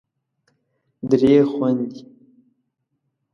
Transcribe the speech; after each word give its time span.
درې 1.09 1.33
خوندې 1.51 2.01